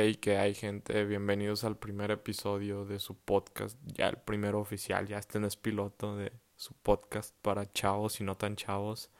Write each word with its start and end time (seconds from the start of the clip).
Hey, 0.00 0.14
que 0.14 0.36
hay 0.36 0.54
gente, 0.54 1.04
bienvenidos 1.06 1.64
al 1.64 1.76
primer 1.76 2.12
episodio 2.12 2.84
de 2.84 3.00
su 3.00 3.16
podcast, 3.16 3.76
ya 3.82 4.06
el 4.06 4.16
primero 4.16 4.60
oficial, 4.60 5.08
ya 5.08 5.18
este 5.18 5.40
no 5.40 5.48
es 5.48 5.56
piloto 5.56 6.16
de 6.16 6.30
su 6.54 6.72
podcast 6.74 7.34
para 7.42 7.72
chavos 7.72 8.20
y 8.20 8.22
no 8.22 8.36
tan 8.36 8.54
chavos. 8.54 9.10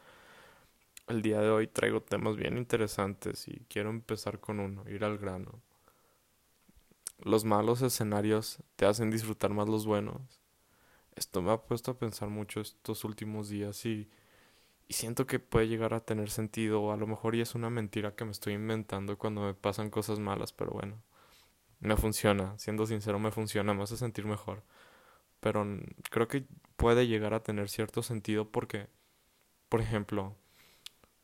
El 1.09 1.21
día 1.21 1.41
de 1.41 1.51
hoy 1.51 1.67
traigo 1.67 2.01
temas 2.01 2.37
bien 2.37 2.57
interesantes 2.57 3.49
y 3.49 3.65
quiero 3.69 3.91
empezar 3.91 4.39
con 4.39 4.61
uno, 4.61 4.89
ir 4.89 5.03
al 5.03 5.19
grano. 5.19 5.61
Los 7.25 7.45
malos 7.45 7.83
escenarios 7.83 8.63
te 8.77 8.87
hacen 8.87 9.11
disfrutar 9.11 9.51
más 9.51 9.69
los 9.69 9.85
buenos. 9.85 10.41
Esto 11.17 11.43
me 11.43 11.51
ha 11.51 11.57
puesto 11.57 11.91
a 11.91 11.99
pensar 11.99 12.29
mucho 12.29 12.61
estos 12.61 13.03
últimos 13.03 13.49
días 13.49 13.85
y 13.85 14.09
y 14.89 14.95
siento 14.95 15.27
que 15.27 15.39
puede 15.39 15.69
llegar 15.69 15.95
a 15.95 16.01
tener 16.01 16.31
sentido, 16.31 16.93
a 16.93 16.97
lo 16.97 17.07
mejor 17.07 17.35
y 17.35 17.43
es 17.43 17.55
una 17.55 17.71
mentira 17.71 18.15
que 18.17 18.25
me 18.25 18.31
estoy 18.31 18.55
inventando 18.55 19.19
cuando 19.19 19.43
me 19.43 19.55
pasan 19.55 19.91
cosas 19.91 20.19
malas, 20.19 20.53
pero 20.53 20.73
bueno, 20.73 21.03
me 21.81 21.97
funciona, 21.97 22.59
siendo 22.59 22.87
sincero, 22.87 23.19
me 23.19 23.31
funciona, 23.31 23.75
me 23.75 23.83
hace 23.85 23.97
sentir 23.99 24.25
mejor. 24.27 24.63
Pero 25.41 25.67
creo 26.11 26.29
que 26.29 26.47
puede 26.77 27.07
llegar 27.07 27.35
a 27.35 27.43
tener 27.43 27.69
cierto 27.69 28.03
sentido 28.03 28.51
porque, 28.51 28.89
por 29.69 29.81
ejemplo, 29.81 30.37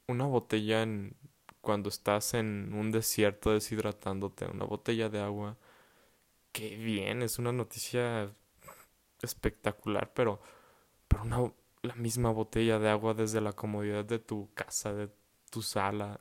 una 0.09 0.27
botella 0.27 0.83
en, 0.83 1.17
cuando 1.61 1.89
estás 1.89 2.35
en 2.35 2.73
un 2.75 2.93
desierto 2.93 3.53
deshidratándote, 3.53 4.47
una 4.47 4.65
botella 4.67 5.09
de 5.09 5.21
agua, 5.21 5.57
qué 6.53 6.77
bien, 6.77 7.23
es 7.23 7.39
una 7.39 7.53
noticia 7.53 8.35
espectacular, 9.23 10.13
pero, 10.15 10.41
pero 11.09 11.25
una 11.25 11.53
la 11.85 11.95
misma 11.95 12.31
botella 12.31 12.79
de 12.79 12.89
agua 12.89 13.15
desde 13.15 13.41
la 13.41 13.53
comodidad 13.53 14.05
de 14.05 14.19
tu 14.19 14.51
casa, 14.55 14.93
de 14.95 15.11
tu 15.51 15.63
sala. 15.63 16.21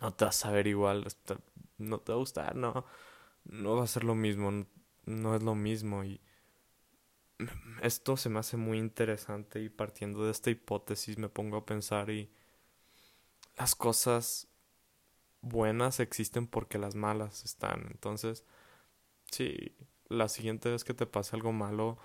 No 0.00 0.12
te 0.12 0.24
vas 0.24 0.44
a 0.44 0.50
ver 0.50 0.66
igual, 0.66 1.06
no 1.78 1.98
te 2.00 2.12
va 2.12 2.16
a 2.16 2.20
gustar, 2.20 2.56
no, 2.56 2.84
no 3.44 3.76
va 3.76 3.84
a 3.84 3.86
ser 3.86 4.04
lo 4.04 4.14
mismo, 4.14 4.66
no 5.06 5.34
es 5.34 5.42
lo 5.42 5.54
mismo 5.54 6.04
y 6.04 6.20
esto 7.82 8.16
se 8.16 8.28
me 8.28 8.40
hace 8.40 8.56
muy 8.56 8.78
interesante 8.78 9.60
y 9.60 9.68
partiendo 9.68 10.24
de 10.24 10.32
esta 10.32 10.50
hipótesis 10.50 11.18
me 11.18 11.28
pongo 11.28 11.58
a 11.58 11.66
pensar 11.66 12.10
y 12.10 12.30
las 13.56 13.74
cosas 13.74 14.48
buenas 15.40 16.00
existen 16.00 16.46
porque 16.48 16.78
las 16.78 16.94
malas 16.94 17.44
están. 17.44 17.86
Entonces, 17.90 18.44
si 19.30 19.72
la 20.08 20.28
siguiente 20.28 20.70
vez 20.70 20.84
que 20.84 20.94
te 20.94 21.06
pase 21.06 21.36
algo 21.36 21.52
malo, 21.52 21.98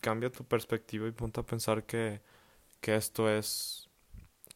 cambia 0.00 0.30
tu 0.30 0.44
perspectiva 0.44 1.08
y 1.08 1.12
ponte 1.12 1.40
a 1.40 1.46
pensar 1.46 1.84
que, 1.84 2.20
que 2.80 2.96
esto 2.96 3.30
es, 3.30 3.90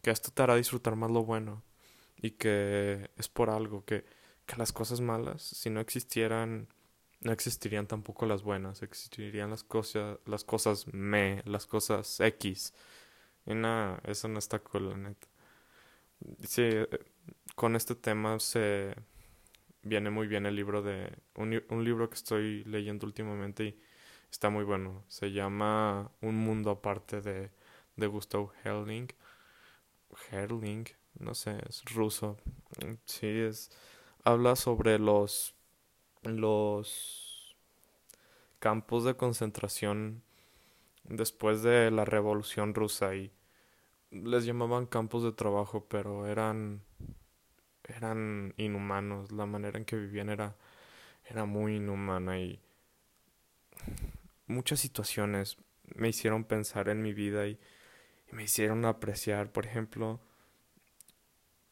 que 0.03 0.11
esto 0.11 0.31
te 0.33 0.43
hará 0.43 0.57
disfrutar 0.57 0.97
más 0.97 1.11
lo 1.11 1.25
bueno 1.25 1.63
y 2.17 2.33
que 2.33 3.11
es 3.17 3.29
por 3.29 3.51
algo, 3.51 3.85
que, 3.85 4.05
que 4.47 4.57
las 4.57 4.73
cosas 4.73 5.01
malas, 5.01 5.43
si 5.43 5.71
no 5.71 5.81
existieran, 5.81 6.69
no 7.23 7.33
existirían 7.33 7.87
tampoco 7.87 8.27
las 8.27 8.43
buenas, 8.43 8.83
existirían 8.83 9.51
las 9.51 9.65
cosas, 9.65 10.19
las 10.27 10.45
cosas 10.45 10.87
me, 10.93 11.43
las 11.45 11.67
cosas 11.67 12.21
X. 12.21 12.75
Y 13.47 13.55
nada, 13.55 14.01
eso 14.05 14.29
no 14.29 14.39
está 14.39 14.59
cool, 14.61 14.91
la 14.91 14.97
neta. 14.97 15.29
Sí, 16.47 16.63
con 17.55 17.77
este 17.77 17.95
tema 17.95 18.39
se 18.41 18.95
viene 19.83 20.11
muy 20.11 20.27
bien 20.27 20.47
el 20.47 20.57
libro 20.57 20.83
de, 20.83 21.13
un, 21.37 21.63
un 21.71 21.85
libro 21.85 22.09
que 22.11 22.17
estoy 22.17 22.65
leyendo 22.65 23.07
últimamente 23.07 23.65
y 23.65 23.81
Está 24.31 24.51
muy 24.51 24.65
bueno. 24.65 25.05
Se 25.09 25.33
llama 25.33 26.11
Un 26.21 26.37
mundo 26.37 26.71
aparte 26.71 27.21
de, 27.21 27.51
de 27.97 28.07
Gustav 28.07 28.51
Herling. 28.65 29.09
Herling, 30.31 30.87
no 31.19 31.35
sé, 31.35 31.59
es 31.69 31.85
ruso. 31.95 32.37
Sí, 33.05 33.27
es. 33.27 33.71
Habla 34.25 34.57
sobre 34.57 34.99
los. 34.99 35.55
los 36.23 37.57
campos 38.59 39.05
de 39.05 39.17
concentración 39.17 40.23
después 41.05 41.63
de 41.63 41.91
la 41.91 42.05
revolución 42.05 42.75
rusa 42.75 43.15
y 43.15 43.33
les 44.11 44.45
llamaban 44.45 44.87
campos 44.87 45.23
de 45.25 45.33
trabajo, 45.33 45.87
pero 45.89 46.27
eran 46.27 46.83
eran 47.85 48.55
inhumanos, 48.57 49.33
la 49.33 49.47
manera 49.47 49.79
en 49.79 49.85
que 49.85 49.97
vivían 49.97 50.29
era 50.31 50.57
era 51.27 51.45
muy 51.45 51.77
inhumana 51.77 52.39
y 52.41 52.61
muchas 54.47 54.81
situaciones 54.81 55.57
me 55.95 56.09
hicieron 56.09 56.45
pensar 56.45 56.89
en 56.89 57.03
mi 57.03 57.13
vida 57.13 57.47
y, 57.47 57.59
me 58.33 58.43
hicieron 58.45 58.85
apreciar. 58.85 59.53
Por 59.53 59.67
ejemplo, 59.67 60.21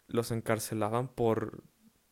los 0.07 0.31
encarcelaban 0.31 1.09
por 1.09 1.65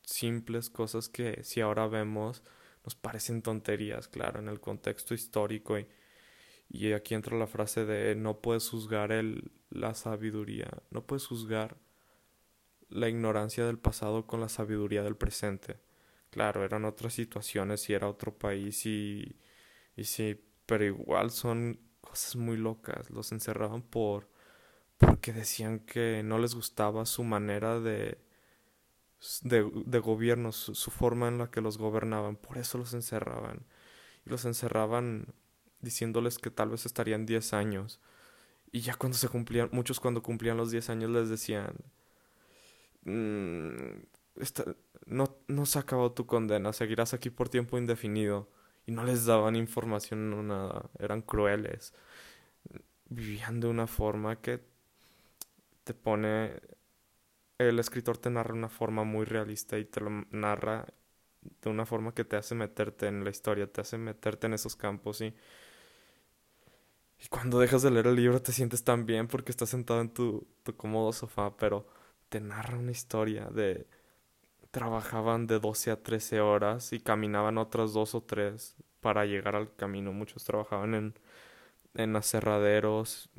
simples 0.04 0.68
cosas 0.68 1.08
que 1.08 1.44
si 1.44 1.60
ahora 1.60 1.86
vemos 1.86 2.42
nos 2.84 2.96
parecen 2.96 3.42
tonterías, 3.42 4.08
claro, 4.08 4.40
en 4.40 4.48
el 4.48 4.60
contexto 4.60 5.14
histórico 5.14 5.78
y, 5.78 5.86
y 6.68 6.92
aquí 6.92 7.14
entra 7.14 7.36
la 7.36 7.46
frase 7.46 7.84
de 7.84 8.16
no 8.16 8.40
puedes 8.40 8.68
juzgar 8.68 9.12
el, 9.12 9.52
la 9.70 9.94
sabiduría, 9.94 10.68
no 10.90 11.06
puedes 11.06 11.26
juzgar 11.26 11.76
la 12.88 13.08
ignorancia 13.08 13.64
del 13.64 13.78
pasado 13.78 14.26
con 14.26 14.40
la 14.40 14.48
sabiduría 14.48 15.02
del 15.02 15.16
presente. 15.16 15.78
Claro, 16.30 16.64
eran 16.64 16.84
otras 16.84 17.14
situaciones 17.14 17.88
y 17.88 17.94
era 17.94 18.08
otro 18.08 18.36
país 18.36 18.84
y, 18.86 19.36
y 19.96 20.04
si 20.04 20.40
pero 20.72 20.86
igual 20.86 21.30
son 21.30 21.78
cosas 22.00 22.34
muy 22.36 22.56
locas. 22.56 23.10
Los 23.10 23.30
encerraban 23.30 23.82
por 23.82 24.30
porque 24.96 25.34
decían 25.34 25.80
que 25.80 26.22
no 26.24 26.38
les 26.38 26.54
gustaba 26.54 27.04
su 27.04 27.24
manera 27.24 27.78
de 27.78 28.16
de, 29.42 29.98
gobierno, 29.98 30.50
su, 30.50 30.90
forma 30.90 31.28
en 31.28 31.36
la 31.36 31.50
que 31.50 31.60
los 31.60 31.76
gobernaban, 31.76 32.36
por 32.36 32.56
eso 32.56 32.78
los 32.78 32.94
encerraban. 32.94 33.66
Y 34.24 34.30
los 34.30 34.46
encerraban 34.46 35.34
diciéndoles 35.82 36.38
que 36.38 36.50
tal 36.50 36.70
vez 36.70 36.86
estarían 36.86 37.26
10 37.26 37.52
años. 37.52 38.00
Y 38.72 38.80
ya 38.80 38.94
cuando 38.94 39.18
se 39.18 39.28
cumplían, 39.28 39.68
muchos 39.72 40.00
cuando 40.00 40.22
cumplían 40.22 40.56
los 40.56 40.70
10 40.70 40.88
años 40.88 41.10
les 41.10 41.28
decían, 41.28 41.74
mm, 43.04 44.04
no, 45.04 45.36
no 45.48 45.66
se 45.66 45.78
ha 45.78 45.82
acabado 45.82 46.12
tu 46.12 46.24
condena, 46.24 46.72
seguirás 46.72 47.12
aquí 47.12 47.28
por 47.28 47.50
tiempo 47.50 47.76
indefinido 47.76 48.48
no 48.92 49.04
les 49.04 49.26
daban 49.26 49.56
información 49.56 50.30
no 50.30 50.42
nada, 50.42 50.90
eran 50.98 51.22
crueles. 51.22 51.94
Vivían 53.08 53.60
de 53.60 53.68
una 53.68 53.86
forma 53.86 54.40
que 54.40 54.60
te 55.84 55.94
pone 55.94 56.60
el 57.58 57.78
escritor 57.78 58.18
te 58.18 58.30
narra 58.30 58.54
una 58.54 58.68
forma 58.68 59.04
muy 59.04 59.24
realista 59.24 59.78
y 59.78 59.84
te 59.84 60.00
lo 60.00 60.10
narra 60.30 60.86
de 61.62 61.70
una 61.70 61.86
forma 61.86 62.14
que 62.14 62.24
te 62.24 62.36
hace 62.36 62.54
meterte 62.54 63.06
en 63.08 63.24
la 63.24 63.30
historia, 63.30 63.70
te 63.72 63.80
hace 63.80 63.98
meterte 63.98 64.46
en 64.46 64.54
esos 64.54 64.76
campos 64.76 65.20
y 65.20 65.34
y 67.18 67.28
cuando 67.28 67.60
dejas 67.60 67.82
de 67.82 67.90
leer 67.90 68.08
el 68.08 68.16
libro 68.16 68.42
te 68.42 68.52
sientes 68.52 68.84
tan 68.84 69.06
bien 69.06 69.28
porque 69.28 69.52
estás 69.52 69.70
sentado 69.70 70.00
en 70.00 70.10
tu, 70.12 70.46
tu 70.62 70.76
cómodo 70.76 71.12
sofá, 71.12 71.56
pero 71.56 71.86
te 72.28 72.40
narra 72.40 72.78
una 72.78 72.90
historia 72.90 73.46
de 73.46 73.86
trabajaban 74.72 75.46
de 75.46 75.60
12 75.60 75.92
a 75.92 76.02
13 76.02 76.40
horas 76.40 76.92
y 76.92 77.00
caminaban 77.00 77.58
otras 77.58 77.92
dos 77.92 78.16
o 78.16 78.22
tres 78.22 78.74
para 79.00 79.26
llegar 79.26 79.56
al 79.56 79.74
camino. 79.76 80.12
Muchos 80.12 80.44
trabajaban 80.44 80.94
en, 80.94 81.14
en 81.94 82.16
aserraderos, 82.16 83.30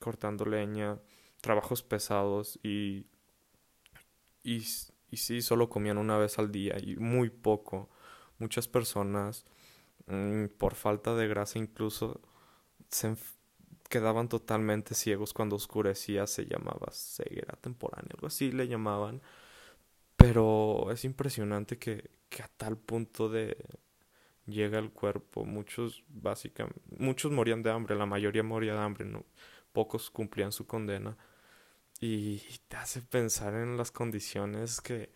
cortando 0.00 0.44
leña, 0.46 0.98
trabajos 1.42 1.82
pesados 1.82 2.58
y, 2.64 3.06
y, 4.42 4.64
y 5.10 5.16
sí, 5.16 5.42
solo 5.42 5.68
comían 5.68 5.98
una 5.98 6.18
vez 6.18 6.38
al 6.38 6.50
día 6.52 6.76
y 6.80 6.96
muy 6.96 7.30
poco. 7.30 7.88
Muchas 8.38 8.68
personas, 8.68 9.44
mm, 10.06 10.46
por 10.58 10.74
falta 10.74 11.14
de 11.14 11.28
grasa 11.28 11.58
incluso, 11.58 12.20
se 12.90 13.16
quedaban 13.88 14.28
totalmente 14.28 14.94
ciegos 14.94 15.34
cuando 15.34 15.56
oscurecía, 15.56 16.26
se 16.26 16.46
llamaba 16.46 16.88
ceguera 16.92 17.56
temporánea, 17.60 18.10
algo 18.14 18.28
así 18.28 18.52
le 18.52 18.68
llamaban 18.68 19.22
pero 20.20 20.90
es 20.92 21.06
impresionante 21.06 21.78
que, 21.78 22.10
que 22.28 22.42
a 22.42 22.48
tal 22.48 22.76
punto 22.76 23.30
de 23.30 23.56
llega 24.46 24.78
el 24.78 24.90
cuerpo. 24.90 25.44
Muchos, 25.44 26.04
básicamente, 26.08 26.80
muchos 26.98 27.32
morían 27.32 27.62
de 27.62 27.70
hambre, 27.70 27.96
la 27.96 28.06
mayoría 28.06 28.42
moría 28.42 28.74
de 28.74 28.80
hambre. 28.80 29.06
Pocos 29.72 30.10
cumplían 30.10 30.52
su 30.52 30.66
condena. 30.66 31.16
Y 32.00 32.38
te 32.68 32.76
hace 32.76 33.00
pensar 33.02 33.54
en 33.54 33.76
las 33.76 33.90
condiciones 33.90 34.80
que, 34.80 35.10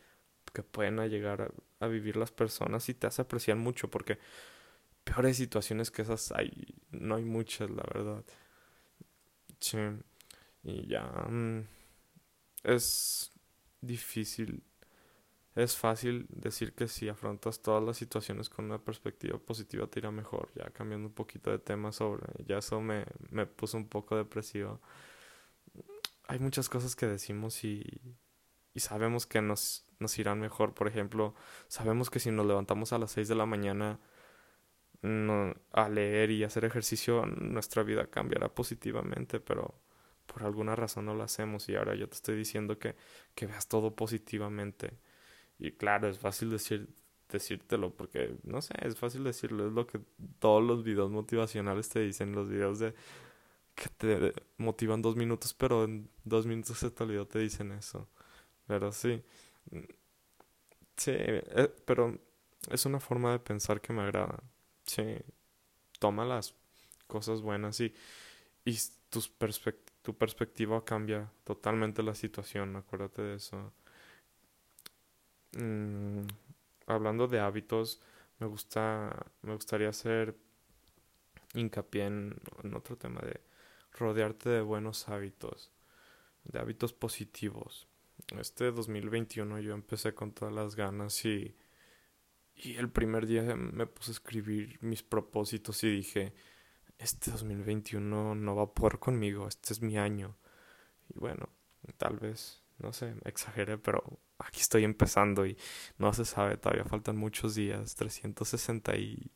que 0.52 0.62
pueden 0.62 0.96
llegar 1.08 1.52
a, 1.80 1.86
vivir 1.86 2.16
las 2.16 2.32
personas 2.32 2.88
y 2.88 2.94
te 2.94 3.06
hace 3.06 3.20
apreciar 3.20 3.58
mucho 3.58 3.90
porque 3.90 4.18
peores 5.04 5.36
situaciones 5.36 5.90
que 5.90 6.00
esas 6.00 6.32
hay, 6.32 6.50
no 6.90 7.16
hay 7.16 7.24
muchas, 7.24 7.68
la 7.68 7.82
verdad. 7.92 8.24
Sí. 9.60 9.78
Y 10.62 10.86
ya 10.88 11.04
mm, 11.28 11.66
es 12.62 13.30
difícil 13.82 14.62
es 15.54 15.76
fácil 15.76 16.26
decir 16.30 16.74
que 16.74 16.88
si 16.88 17.08
afrontas 17.08 17.62
todas 17.62 17.82
las 17.82 17.96
situaciones 17.96 18.48
con 18.48 18.66
una 18.66 18.78
perspectiva 18.78 19.38
positiva 19.38 19.86
te 19.86 20.00
irá 20.00 20.10
mejor. 20.10 20.50
Ya 20.54 20.70
cambiando 20.70 21.08
un 21.08 21.14
poquito 21.14 21.50
de 21.50 21.58
tema 21.58 21.92
sobre, 21.92 22.26
ya 22.46 22.58
eso 22.58 22.80
me, 22.80 23.04
me 23.30 23.46
puso 23.46 23.76
un 23.76 23.88
poco 23.88 24.16
depresivo. 24.16 24.80
Hay 26.26 26.38
muchas 26.38 26.68
cosas 26.68 26.96
que 26.96 27.06
decimos 27.06 27.64
y, 27.64 27.84
y 28.72 28.80
sabemos 28.80 29.26
que 29.26 29.42
nos 29.42 29.84
nos 29.98 30.18
irán 30.18 30.40
mejor. 30.40 30.74
Por 30.74 30.88
ejemplo, 30.88 31.34
sabemos 31.68 32.10
que 32.10 32.20
si 32.20 32.30
nos 32.30 32.46
levantamos 32.46 32.92
a 32.92 32.98
las 32.98 33.10
6 33.12 33.28
de 33.28 33.34
la 33.34 33.46
mañana 33.46 33.98
a 35.72 35.88
leer 35.90 36.30
y 36.30 36.44
hacer 36.44 36.64
ejercicio, 36.64 37.26
nuestra 37.26 37.82
vida 37.82 38.06
cambiará 38.06 38.48
positivamente, 38.48 39.38
pero 39.38 39.74
por 40.26 40.44
alguna 40.44 40.74
razón 40.76 41.04
no 41.04 41.14
lo 41.14 41.24
hacemos 41.24 41.68
y 41.68 41.76
ahora 41.76 41.94
yo 41.94 42.08
te 42.08 42.14
estoy 42.14 42.36
diciendo 42.36 42.78
que, 42.78 42.96
que 43.34 43.46
veas 43.46 43.68
todo 43.68 43.94
positivamente. 43.94 44.98
Y 45.58 45.72
claro, 45.72 46.08
es 46.08 46.18
fácil 46.18 46.50
decir, 46.50 46.88
decírtelo 47.30 47.94
porque, 47.96 48.36
no 48.44 48.60
sé, 48.62 48.74
es 48.82 48.96
fácil 48.96 49.24
decirlo, 49.24 49.66
es 49.66 49.72
lo 49.72 49.86
que 49.86 50.00
todos 50.40 50.62
los 50.62 50.84
videos 50.84 51.10
motivacionales 51.10 51.88
te 51.88 52.00
dicen, 52.00 52.32
los 52.34 52.48
videos 52.48 52.78
de 52.80 52.94
que 53.74 53.88
te 53.90 54.34
motivan 54.58 55.02
dos 55.02 55.16
minutos, 55.16 55.54
pero 55.54 55.84
en 55.84 56.10
dos 56.24 56.46
minutos 56.46 56.80
te 56.94 57.04
olvidó, 57.04 57.26
te 57.26 57.40
dicen 57.40 57.72
eso. 57.72 58.08
Pero 58.66 58.92
sí, 58.92 59.22
sí, 60.96 61.12
eh, 61.14 61.72
pero 61.84 62.18
es 62.70 62.86
una 62.86 63.00
forma 63.00 63.32
de 63.32 63.38
pensar 63.38 63.80
que 63.80 63.92
me 63.92 64.02
agrada. 64.02 64.42
Sí, 64.86 65.16
toma 66.00 66.24
las 66.24 66.54
cosas 67.08 67.42
buenas 67.42 67.80
y, 67.80 67.94
y 68.64 68.78
tus 69.10 69.32
tu 70.02 70.16
perspectiva 70.18 70.84
cambia 70.84 71.30
totalmente 71.44 72.02
la 72.02 72.14
situación, 72.14 72.76
acuérdate 72.76 73.22
de 73.22 73.36
eso. 73.36 73.72
Mm, 75.56 76.26
hablando 76.86 77.28
de 77.28 77.40
hábitos, 77.40 78.00
me 78.38 78.46
gusta, 78.46 79.26
me 79.42 79.54
gustaría 79.54 79.88
hacer 79.88 80.36
hincapié 81.54 82.06
en, 82.06 82.40
otro 82.74 82.96
tema 82.96 83.20
de 83.20 83.40
rodearte 83.92 84.48
de 84.50 84.60
buenos 84.60 85.08
hábitos, 85.08 85.70
de 86.44 86.58
hábitos 86.58 86.92
positivos. 86.92 87.88
Este 88.38 88.70
2021 88.72 89.60
yo 89.60 89.74
empecé 89.74 90.14
con 90.14 90.32
todas 90.32 90.54
las 90.54 90.76
ganas 90.76 91.24
y, 91.24 91.56
y 92.56 92.76
el 92.76 92.90
primer 92.90 93.26
día 93.26 93.42
me 93.56 93.86
puse 93.86 94.10
a 94.10 94.14
escribir 94.14 94.78
mis 94.82 95.02
propósitos 95.02 95.84
y 95.84 95.90
dije, 95.90 96.34
este 96.98 97.30
2021 97.30 98.34
no 98.34 98.56
va 98.56 98.64
a 98.64 98.74
poder 98.74 98.98
conmigo, 98.98 99.46
este 99.48 99.72
es 99.72 99.82
mi 99.82 99.98
año. 99.98 100.36
Y 101.08 101.18
bueno, 101.18 101.48
tal 101.96 102.18
vez, 102.18 102.62
no 102.78 102.92
sé, 102.92 103.14
exageré, 103.24 103.78
pero 103.78 104.18
aquí 104.46 104.60
estoy 104.60 104.84
empezando 104.84 105.46
y 105.46 105.56
no 105.98 106.12
se 106.12 106.24
sabe, 106.24 106.56
todavía 106.56 106.84
faltan 106.84 107.16
muchos 107.16 107.54
días, 107.54 107.94
360 107.96 108.96
y 108.96 109.30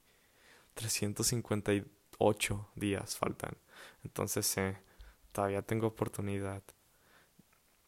358 0.75 2.71
días 2.77 3.17
faltan. 3.17 3.57
Entonces, 4.05 4.57
eh, 4.59 4.79
todavía 5.33 5.63
tengo 5.63 5.87
oportunidad. 5.89 6.63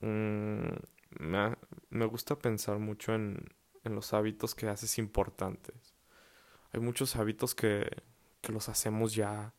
Mm, 0.01 0.75
me, 1.19 1.57
me, 1.91 2.07
gusta 2.07 2.39
pensar 2.39 2.79
mucho 2.79 3.15
en, 3.15 3.49
en 3.85 3.95
los 3.95 4.13
hábitos 4.13 4.55
que 4.55 4.69
haces 4.69 4.99
importantes. 4.99 5.95
Hay 6.73 6.81
muchos 6.81 7.17
hábitos 7.17 7.55
que, 7.55 7.89
que 8.41 8.53
los 8.53 8.69
hacemos 8.69 9.15
ya 9.15 9.55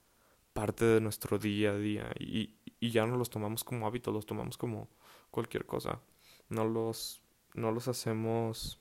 parte 0.54 0.86
de 0.86 1.02
nuestro 1.02 1.38
día 1.38 1.72
a 1.72 1.78
día 1.78 2.12
y, 2.20 2.56
y 2.80 2.92
ya 2.92 3.06
no 3.06 3.18
los 3.18 3.30
tomamos 3.30 3.64
como 3.64 3.88
hábitos, 3.88 4.14
los 4.14 4.26
tomamos 4.26 4.58
como 4.58 4.90
cualquier 5.30 5.66
cosa. 5.66 6.02
No 6.50 6.66
los 6.66 7.21
no 7.54 7.72
los 7.72 7.88
hacemos 7.88 8.80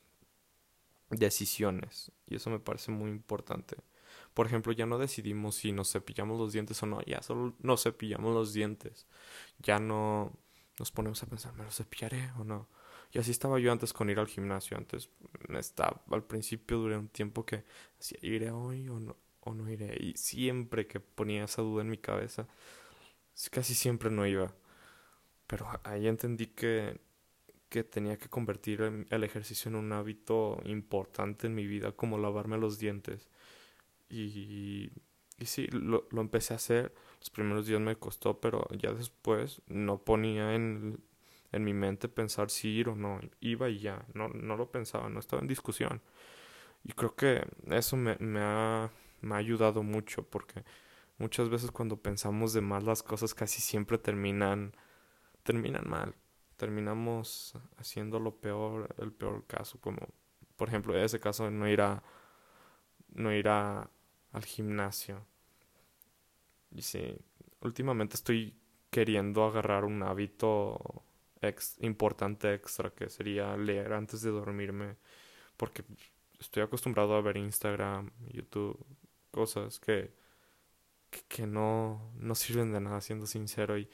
decisiones 1.11 2.13
y 2.27 2.37
eso 2.37 2.51
me 2.51 2.61
parece 2.61 2.91
muy 2.91 3.11
importante. 3.11 3.77
Por 4.35 4.47
ejemplo, 4.47 4.73
ya 4.73 4.87
no 4.87 4.99
decidimos 4.99 5.57
si 5.57 5.73
nos 5.73 5.91
cepillamos 5.93 6.39
los 6.39 6.53
dientes 6.53 6.83
o 6.83 6.87
no, 6.87 7.01
ya 7.03 7.23
solo 7.23 7.55
nos 7.61 7.83
cepillamos 7.83 8.33
los 8.33 8.53
dientes. 8.53 9.07
Ya 9.59 9.79
no 9.79 10.33
nos 10.79 10.91
ponemos 10.93 11.23
a 11.23 11.27
pensar, 11.27 11.53
¿me 11.55 11.65
los 11.65 11.77
cepillaré 11.77 12.31
o 12.39 12.45
no? 12.45 12.69
Y 13.13 13.19
así 13.19 13.33
estaba 13.33 13.59
yo 13.59 13.73
antes 13.73 13.93
con 13.93 14.09
ir 14.09 14.19
al 14.21 14.29
gimnasio. 14.29 14.77
Antes 14.77 15.11
estaba, 15.49 16.01
al 16.11 16.25
principio 16.25 16.79
duré 16.79 16.97
un 16.97 17.09
tiempo 17.09 17.45
que 17.45 17.65
decía, 17.99 18.19
¿iré 18.23 18.51
hoy 18.51 18.89
o 18.89 19.01
no, 19.01 19.17
o 19.41 19.53
no 19.55 19.69
iré? 19.69 19.97
Y 20.01 20.15
siempre 20.17 20.87
que 20.87 21.01
ponía 21.01 21.45
esa 21.45 21.63
duda 21.63 21.83
en 21.83 21.91
mi 21.91 21.99
cabeza, 21.99 22.47
casi 23.51 23.75
siempre 23.75 24.11
no 24.11 24.27
iba. 24.27 24.55
Pero 25.49 25.69
ahí 25.83 26.07
entendí 26.07 26.47
que 26.47 27.01
que 27.71 27.85
tenía 27.85 28.19
que 28.19 28.29
convertir 28.29 28.83
el 28.83 29.25
ejercicio 29.25 29.71
en 29.71 29.77
un 29.77 29.93
hábito 29.93 30.61
importante 30.65 31.47
en 31.47 31.55
mi 31.55 31.67
vida, 31.67 31.93
como 31.93 32.19
lavarme 32.19 32.59
los 32.59 32.79
dientes. 32.79 33.29
Y, 34.11 34.91
y 35.39 35.47
sí, 35.47 35.69
lo, 35.69 36.07
lo 36.11 36.21
empecé 36.21 36.53
a 36.53 36.57
hacer. 36.57 36.93
Los 37.21 37.31
primeros 37.31 37.67
días 37.67 37.81
me 37.81 37.97
costó, 37.97 38.41
pero 38.41 38.67
ya 38.77 38.93
después 38.93 39.63
no 39.69 39.99
ponía 39.99 40.55
en, 40.55 41.01
en 41.53 41.65
mi 41.65 41.73
mente 41.73 42.09
pensar 42.09 42.51
si 42.51 42.69
ir 42.71 42.89
o 42.89 42.97
no. 42.97 43.21
Iba 43.41 43.71
y 43.71 43.79
ya, 43.79 44.05
no, 44.15 44.29
no 44.29 44.57
lo 44.57 44.71
pensaba, 44.71 45.09
no 45.09 45.21
estaba 45.21 45.41
en 45.41 45.49
discusión. 45.49 46.03
Y 46.85 46.93
creo 46.93 47.15
que 47.15 47.47
eso 47.67 47.97
me, 47.97 48.17
me, 48.19 48.41
ha, 48.43 48.91
me 49.21 49.35
ha 49.37 49.39
ayudado 49.39 49.85
mucho, 49.85 50.25
porque 50.25 50.65
muchas 51.19 51.49
veces 51.49 51.71
cuando 51.71 51.97
pensamos 51.99 52.53
de 52.53 52.63
más 52.63 52.83
las 52.83 53.05
cosas 53.05 53.33
casi 53.35 53.61
siempre 53.61 53.97
terminan, 53.99 54.75
terminan 55.45 55.89
mal 55.89 56.17
terminamos 56.61 57.55
haciendo 57.79 58.21
lo 58.21 58.37
peor, 58.37 58.95
el 58.99 59.13
peor 59.13 59.47
caso, 59.47 59.81
como 59.81 60.07
por 60.57 60.69
ejemplo 60.69 60.95
ese 60.95 61.19
caso 61.19 61.51
no 61.51 61.67
ir 61.67 61.81
no 63.15 63.33
ir 63.33 63.49
al 63.49 64.45
gimnasio. 64.45 65.25
Y 66.71 66.83
sí, 66.83 67.17
últimamente 67.63 68.17
estoy 68.17 68.55
queriendo 68.91 69.45
agarrar 69.45 69.85
un 69.87 70.03
hábito 70.03 71.03
ex, 71.41 71.79
importante 71.81 72.53
extra 72.53 72.91
que 72.91 73.09
sería 73.09 73.57
leer 73.57 73.95
antes 73.95 74.21
de 74.21 74.31
dormirme 74.31 74.97
porque 75.57 75.83
estoy 76.39 76.63
acostumbrado 76.63 77.15
a 77.15 77.23
ver 77.23 77.39
Instagram, 77.39 78.11
YouTube, 78.29 78.85
cosas 79.31 79.81
que 79.81 80.13
que, 81.11 81.23
que 81.27 81.47
no 81.47 82.13
no 82.17 82.35
sirven 82.35 82.71
de 82.73 82.81
nada 82.81 83.01
siendo 83.01 83.27
sincero 83.27 83.79
y 83.79 83.89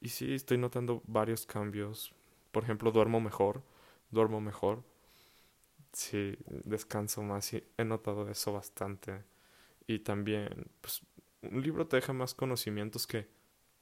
y 0.00 0.08
sí, 0.10 0.34
estoy 0.34 0.58
notando 0.58 1.02
varios 1.06 1.46
cambios. 1.46 2.12
Por 2.52 2.64
ejemplo, 2.64 2.92
duermo 2.92 3.20
mejor, 3.20 3.62
duermo 4.10 4.40
mejor. 4.40 4.82
Sí, 5.92 6.36
descanso 6.48 7.22
más 7.22 7.52
y 7.54 7.64
he 7.76 7.84
notado 7.84 8.28
eso 8.30 8.52
bastante. 8.52 9.24
Y 9.86 10.00
también, 10.00 10.70
pues, 10.80 11.02
un 11.42 11.62
libro 11.62 11.86
te 11.86 11.96
deja 11.96 12.12
más 12.12 12.34
conocimientos 12.34 13.06
que 13.06 13.28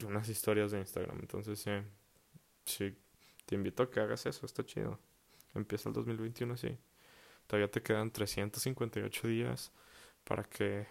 unas 0.04 0.28
historias 0.28 0.70
de 0.72 0.78
Instagram. 0.80 1.18
Entonces, 1.20 1.58
sí, 1.60 1.70
sí, 2.64 2.96
te 3.46 3.54
invito 3.54 3.82
a 3.82 3.90
que 3.90 4.00
hagas 4.00 4.26
eso, 4.26 4.46
está 4.46 4.64
chido. 4.64 4.98
Empieza 5.54 5.88
el 5.88 5.94
2021 5.94 6.54
así. 6.54 6.78
Todavía 7.46 7.70
te 7.70 7.82
quedan 7.82 8.10
358 8.10 9.28
días 9.28 9.72
para 10.24 10.44
que, 10.44 10.86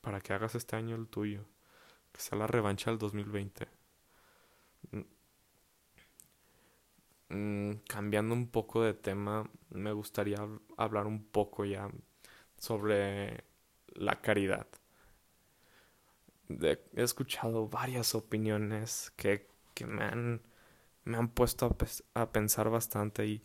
para 0.00 0.20
que 0.20 0.32
hagas 0.32 0.54
este 0.54 0.76
año 0.76 0.96
el 0.96 1.08
tuyo. 1.08 1.44
Que 2.12 2.20
sea 2.20 2.38
la 2.38 2.46
revancha 2.46 2.90
del 2.90 2.98
2020. 2.98 3.66
Mm, 7.34 7.78
cambiando 7.88 8.34
un 8.34 8.48
poco 8.48 8.82
de 8.84 8.94
tema, 8.94 9.50
me 9.70 9.92
gustaría 9.92 10.38
hablar 10.76 11.06
un 11.06 11.24
poco 11.24 11.64
ya 11.64 11.90
sobre 12.58 13.44
la 13.94 14.20
caridad. 14.20 14.68
he 16.60 17.02
escuchado 17.02 17.68
varias 17.68 18.14
opiniones 18.14 19.12
que, 19.16 19.48
que 19.74 19.86
me, 19.86 20.04
han, 20.04 20.42
me 21.04 21.16
han 21.16 21.28
puesto 21.28 21.76
a, 22.14 22.32
pensar 22.32 22.70
bastante 22.70 23.26
y, 23.26 23.42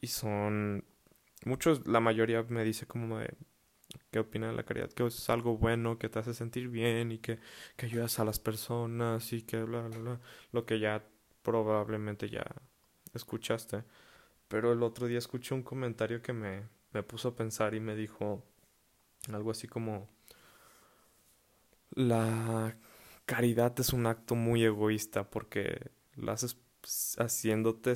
y 0.00 0.08
son 0.08 0.84
muchos, 1.44 1.86
la 1.86 2.00
mayoría 2.00 2.42
me 2.44 2.64
dice 2.64 2.86
como 2.86 3.18
de 3.18 3.34
qué 4.10 4.20
opina 4.20 4.48
de 4.48 4.54
la 4.54 4.64
caridad, 4.64 4.90
que 4.92 5.06
es 5.06 5.30
algo 5.30 5.58
bueno, 5.58 5.98
que 5.98 6.08
te 6.08 6.18
hace 6.20 6.34
sentir 6.34 6.68
bien 6.68 7.12
y 7.12 7.18
que, 7.18 7.38
que 7.76 7.86
ayudas 7.86 8.18
a 8.20 8.24
las 8.24 8.40
personas 8.40 9.32
y 9.32 9.42
que 9.42 9.62
bla, 9.64 9.82
bla, 9.88 9.98
bla, 9.98 10.20
lo 10.52 10.66
que 10.66 10.80
ya 10.80 11.04
probablemente 11.42 12.30
ya 12.30 12.44
escuchaste. 13.14 13.84
Pero 14.48 14.72
el 14.72 14.82
otro 14.82 15.06
día 15.06 15.18
escuché 15.18 15.54
un 15.54 15.62
comentario 15.62 16.22
que 16.22 16.32
me, 16.32 16.68
me 16.92 17.02
puso 17.02 17.28
a 17.28 17.36
pensar 17.36 17.74
y 17.74 17.80
me 17.80 17.96
dijo 17.96 18.44
algo 19.32 19.50
así 19.50 19.68
como 19.68 20.08
la 21.94 22.76
caridad 23.26 23.78
es 23.78 23.92
un 23.92 24.06
acto 24.06 24.34
muy 24.34 24.64
egoísta 24.64 25.28
porque 25.30 25.90
lo 26.16 26.32
haces 26.32 26.56
haciéndote 27.18 27.94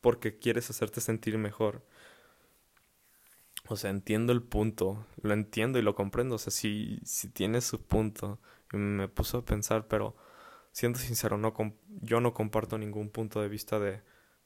porque 0.00 0.38
quieres 0.38 0.68
hacerte 0.70 1.00
sentir 1.00 1.38
mejor. 1.38 1.84
O 3.68 3.76
sea, 3.76 3.90
entiendo 3.90 4.32
el 4.32 4.42
punto, 4.42 5.06
lo 5.22 5.32
entiendo 5.34 5.78
y 5.78 5.82
lo 5.82 5.94
comprendo, 5.94 6.34
o 6.34 6.38
sea, 6.38 6.50
si 6.50 7.00
si 7.04 7.28
tiene 7.28 7.60
su 7.60 7.82
punto. 7.82 8.40
Y 8.72 8.76
me 8.76 9.08
puso 9.08 9.38
a 9.38 9.44
pensar, 9.44 9.86
pero 9.88 10.16
siendo 10.72 10.98
sincero, 10.98 11.38
no 11.38 11.54
yo 12.00 12.20
no 12.20 12.34
comparto 12.34 12.78
ningún 12.78 13.10
punto 13.10 13.40
de 13.40 13.48
vista 13.48 13.78
de, 13.78 14.02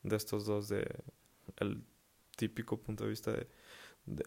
de 0.08 0.16
estos 0.16 0.46
dos, 0.46 0.68
de 0.68 0.86
el 1.58 1.82
típico 2.36 2.78
punto 2.78 3.04
de 3.04 3.10
vista 3.10 3.32
de, 3.32 3.46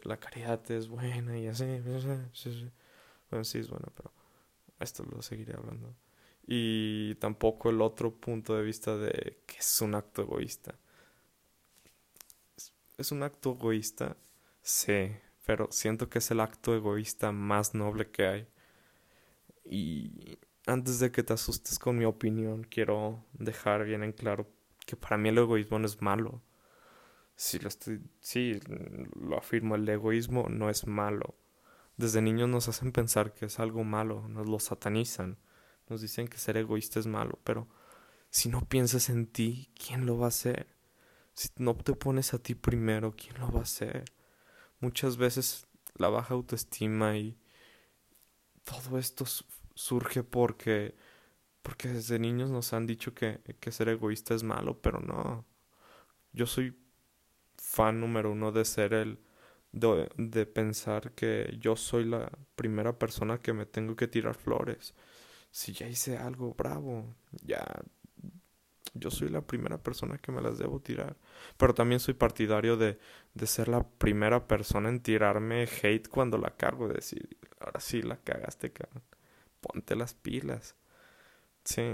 la 0.03 0.17
caridad 0.17 0.59
es 0.71 0.87
buena 0.87 1.37
y 1.39 1.47
así, 1.47 1.65
bueno, 3.29 3.43
sí 3.43 3.59
es 3.59 3.69
buena, 3.69 3.87
pero 3.95 4.11
esto 4.79 5.03
lo 5.05 5.21
seguiré 5.21 5.55
hablando. 5.55 5.95
Y 6.45 7.15
tampoco 7.15 7.69
el 7.69 7.81
otro 7.81 8.13
punto 8.13 8.55
de 8.55 8.63
vista 8.63 8.97
de 8.97 9.41
que 9.45 9.57
es 9.57 9.81
un 9.81 9.95
acto 9.95 10.23
egoísta 10.23 10.75
es 12.99 13.11
un 13.13 13.23
acto 13.23 13.53
egoísta, 13.53 14.17
sí, 14.61 15.11
pero 15.45 15.69
siento 15.71 16.09
que 16.09 16.19
es 16.19 16.31
el 16.31 16.41
acto 16.41 16.75
egoísta 16.75 17.31
más 17.31 17.73
noble 17.73 18.11
que 18.11 18.27
hay. 18.27 18.47
Y 19.63 20.37
antes 20.65 20.99
de 20.99 21.11
que 21.11 21.23
te 21.23 21.33
asustes 21.33 21.79
con 21.79 21.97
mi 21.97 22.05
opinión, 22.05 22.65
quiero 22.69 23.23
dejar 23.33 23.85
bien 23.85 24.03
en 24.03 24.11
claro 24.11 24.47
que 24.89 24.95
para 24.95 25.17
mí 25.17 25.29
el 25.29 25.37
egoísmo 25.37 25.77
no 25.77 25.85
es 25.85 26.01
malo. 26.01 26.41
Si 27.35 27.59
lo 27.59 27.69
sí, 28.21 28.59
lo 29.13 29.37
afirmo, 29.37 29.75
el 29.75 29.87
egoísmo 29.87 30.47
no 30.49 30.67
es 30.71 30.87
malo. 30.87 31.35
Desde 31.95 32.23
niños 32.23 32.49
nos 32.49 32.67
hacen 32.69 32.91
pensar 32.91 33.33
que 33.33 33.45
es 33.45 33.59
algo 33.59 33.83
malo, 33.83 34.27
nos 34.29 34.47
lo 34.47 34.57
satanizan, 34.59 35.37
nos 35.89 36.01
dicen 36.01 36.27
que 36.27 36.39
ser 36.39 36.57
egoísta 36.57 36.99
es 36.99 37.05
malo, 37.05 37.37
pero 37.43 37.67
si 38.31 38.49
no 38.49 38.65
piensas 38.65 39.09
en 39.09 39.27
ti, 39.27 39.71
¿quién 39.75 40.07
lo 40.07 40.17
va 40.17 40.25
a 40.25 40.29
hacer? 40.29 40.75
Si 41.33 41.49
no 41.57 41.75
te 41.75 41.93
pones 41.93 42.33
a 42.33 42.39
ti 42.39 42.55
primero, 42.55 43.15
¿quién 43.15 43.39
lo 43.39 43.51
va 43.51 43.59
a 43.59 43.63
hacer? 43.63 44.05
Muchas 44.79 45.17
veces 45.17 45.67
la 45.93 46.09
baja 46.09 46.33
autoestima 46.33 47.15
y 47.15 47.37
todo 48.63 48.97
esto 48.97 49.25
surge 49.75 50.23
porque 50.23 50.95
porque 51.61 51.89
desde 51.89 52.19
niños 52.19 52.49
nos 52.49 52.73
han 52.73 52.87
dicho 52.87 53.13
que, 53.13 53.41
que 53.59 53.71
ser 53.71 53.89
egoísta 53.89 54.33
es 54.33 54.43
malo, 54.43 54.81
pero 54.81 54.99
no. 54.99 55.45
Yo 56.33 56.45
soy 56.45 56.77
fan 57.57 57.99
número 57.99 58.31
uno 58.31 58.51
de 58.51 58.65
ser 58.65 58.93
el 58.93 59.19
de, 59.71 60.09
de, 60.17 60.45
pensar 60.45 61.11
que 61.11 61.55
yo 61.59 61.75
soy 61.75 62.05
la 62.05 62.31
primera 62.55 62.97
persona 62.97 63.39
que 63.39 63.53
me 63.53 63.65
tengo 63.65 63.95
que 63.95 64.07
tirar 64.07 64.35
flores. 64.35 64.95
Si 65.51 65.73
ya 65.73 65.87
hice 65.87 66.17
algo, 66.17 66.55
bravo, 66.55 67.15
ya 67.43 67.65
yo 68.93 69.11
soy 69.11 69.29
la 69.29 69.41
primera 69.41 69.77
persona 69.81 70.17
que 70.17 70.31
me 70.31 70.41
las 70.41 70.57
debo 70.57 70.79
tirar. 70.81 71.17
Pero 71.57 71.73
también 71.73 71.99
soy 71.99 72.13
partidario 72.13 72.77
de, 72.77 72.99
de 73.33 73.47
ser 73.47 73.67
la 73.67 73.87
primera 73.87 74.47
persona 74.47 74.89
en 74.89 75.01
tirarme 75.01 75.67
hate 75.81 76.07
cuando 76.07 76.37
la 76.37 76.55
cargo. 76.55 76.87
De 76.87 76.95
decir, 76.95 77.37
ahora 77.59 77.79
sí 77.79 78.01
la 78.01 78.17
cagaste, 78.17 78.71
cabrón. 78.71 79.03
Ponte 79.61 79.95
las 79.95 80.13
pilas. 80.13 80.75
Sí. 81.63 81.93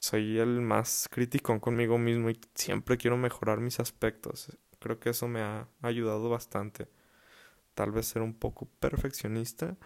Soy 0.00 0.38
el 0.38 0.60
más 0.60 1.08
crítico 1.10 1.58
conmigo 1.60 1.98
mismo 1.98 2.30
y 2.30 2.40
siempre 2.54 2.96
quiero 2.96 3.16
mejorar 3.16 3.60
mis 3.60 3.80
aspectos. 3.80 4.50
Creo 4.78 4.98
que 5.00 5.10
eso 5.10 5.26
me 5.28 5.40
ha 5.42 5.68
ayudado 5.82 6.28
bastante. 6.28 6.88
Tal 7.74 7.92
vez 7.92 8.06
ser 8.08 8.22
un 8.22 8.34
poco 8.34 8.66
perfeccionista 8.80 9.76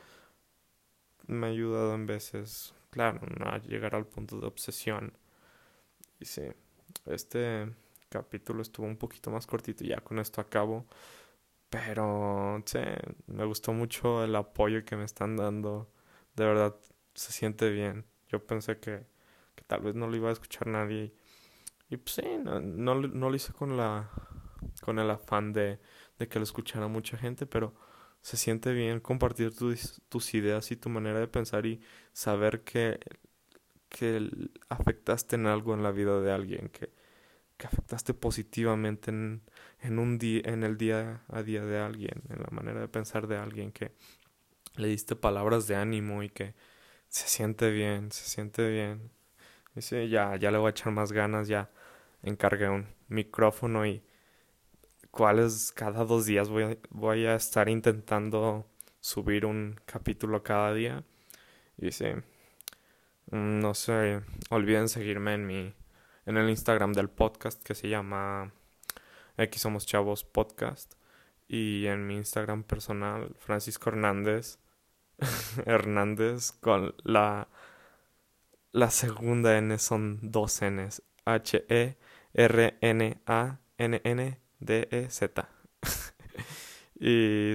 me 1.27 1.47
ha 1.47 1.51
ayudado 1.51 1.95
en 1.95 2.07
veces, 2.07 2.75
claro, 2.91 3.21
a 3.47 3.59
llegar 3.59 3.95
al 3.95 4.07
punto 4.07 4.39
de 4.39 4.47
obsesión 4.47 5.15
y 6.19 6.25
sí, 6.27 6.43
este 7.07 7.73
capítulo 8.09 8.63
estuvo 8.63 8.87
un 8.87 8.97
poquito 8.97 9.31
más 9.31 9.47
cortito, 9.47 9.85
ya 9.85 10.01
con 10.01 10.19
esto 10.19 10.41
acabo. 10.41 10.87
Pero, 11.71 12.63
sí, 12.67 12.81
me 13.29 13.45
gustó 13.47 13.73
mucho 13.73 14.25
el 14.25 14.37
apoyo 14.37 14.85
que 14.85 14.97
me 14.97 15.05
están 15.05 15.37
dando. 15.37 15.91
De 16.37 16.45
verdad, 16.47 16.77
se 17.15 17.33
siente 17.33 17.71
bien. 17.71 18.07
Yo 18.31 18.45
pensé 18.45 18.79
que, 18.79 19.05
que 19.55 19.65
tal 19.67 19.81
vez 19.83 19.95
no 19.95 20.07
lo 20.07 20.17
iba 20.17 20.31
a 20.31 20.33
escuchar 20.33 20.67
nadie. 20.67 21.13
Y, 21.91 21.97
pues 21.97 22.17
sí, 22.17 22.23
no, 22.43 22.61
no, 22.61 22.95
lo 23.31 23.35
hice 23.35 23.53
con 23.53 23.77
la 23.77 24.11
con 24.83 24.99
el 24.99 25.11
afán 25.11 25.53
de, 25.53 25.81
de 26.19 26.29
que 26.29 26.39
lo 26.39 26.45
escuchara 26.45 26.87
mucha 26.87 27.17
gente, 27.17 27.47
pero 27.47 27.75
se 28.23 28.37
siente 28.37 28.73
bien 28.73 29.01
compartir 29.01 29.55
tus, 29.57 30.03
tus 30.09 30.35
ideas 30.35 30.71
y 30.71 30.77
tu 30.77 30.91
manera 30.91 31.19
de 31.19 31.29
pensar 31.29 31.67
y 31.67 31.81
saber 32.13 32.63
que 32.63 33.01
que 33.91 34.31
afectaste 34.71 35.37
en 35.37 35.47
algo 35.47 35.75
en 35.75 35.83
la 35.83 35.91
vida 35.91 36.21
de 36.21 36.33
alguien, 36.33 36.69
que, 36.69 36.91
que 37.59 37.67
afectaste 37.67 38.15
positivamente 38.15 39.11
en, 39.11 39.43
en, 39.81 39.99
un 39.99 40.17
día, 40.17 40.43
en 40.45 40.63
el 40.63 40.79
día 40.79 41.23
a 41.29 41.43
día 41.43 41.65
de 41.65 41.79
alguien, 41.79 42.23
en 42.31 42.39
la 42.39 42.49
manera 42.53 42.81
de 42.81 42.89
pensar 42.89 43.27
de 43.27 43.37
alguien, 43.37 43.73
que 43.73 43.93
le 44.77 44.89
diste 44.89 45.17
palabras 45.17 45.67
de 45.67 45.77
ánimo 45.77 46.23
y 46.23 46.31
que 46.31 46.55
se 47.11 47.29
siente 47.29 47.71
bien, 47.71 48.13
se 48.13 48.25
siente 48.25 48.69
bien. 48.71 49.11
Dice, 49.75 50.09
ya, 50.09 50.37
ya 50.37 50.51
le 50.51 50.59
voy 50.59 50.69
a 50.69 50.71
echar 50.71 50.93
más 50.93 51.13
ganas, 51.13 51.49
ya 51.49 51.71
encargué 52.23 52.69
un 52.69 52.87
micrófono 53.09 53.87
y 53.87 54.03
cuáles 55.11 55.73
cada 55.73 56.05
dos 56.05 56.27
días 56.27 56.49
voy 56.49 56.65
a, 56.65 56.79
voy 56.91 57.27
a 57.27 57.35
estar 57.37 57.69
intentando 57.69 58.67
subir 59.01 59.47
un 59.47 59.81
capítulo 59.87 60.43
cada 60.43 60.75
día. 60.75 61.05
Y 61.79 61.87
dice, 61.87 62.23
Mm, 63.31 63.61
no 63.61 63.75
sé, 63.75 64.23
olviden 64.51 64.89
seguirme 64.89 65.35
en 65.35 65.47
mi 65.47 65.75
en 66.27 66.37
el 66.37 66.51
Instagram 66.51 66.93
del 66.93 67.09
podcast 67.09 67.63
que 67.63 67.75
se 67.75 67.89
llama 67.89 68.53
X 69.37 69.63
Somos 69.63 69.87
Chavos 69.87 70.25
Podcast 70.25 70.95
y 71.49 71.87
en 71.87 72.07
mi 72.07 72.17
Instagram 72.17 72.65
personal 72.65 73.35
Francisco 73.39 73.91
Hernández 73.91 74.59
Hernández 75.67 76.53
con 76.53 76.95
la 77.05 77.49
la 78.73 78.91
segunda 78.91 79.59
N 79.59 79.79
son 79.79 80.19
dos 80.23 80.61
Ns 80.63 81.03
H 81.25 81.65
E 81.69 81.97
R 82.35 82.79
N 82.81 83.21
A 83.27 83.59
N 83.79 84.01
N 84.05 84.41
D 84.61 84.89
E 84.91 85.11
Z 85.11 85.49
y 87.01 87.55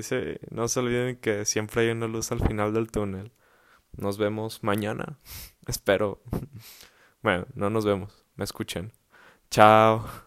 no 0.50 0.67
se 0.67 0.79
olviden 0.79 1.17
que 1.17 1.45
siempre 1.45 1.84
hay 1.84 1.89
una 1.91 2.07
luz 2.07 2.31
al 2.31 2.45
final 2.45 2.74
del 2.74 2.91
túnel. 2.91 3.31
Nos 3.93 4.17
vemos 4.17 4.63
mañana. 4.63 5.19
Espero. 5.67 6.22
Bueno, 7.22 7.45
no 7.53 7.69
nos 7.69 7.86
vemos. 7.86 8.25
Me 8.36 8.43
escuchen. 8.43 8.91
Chao. 9.50 10.25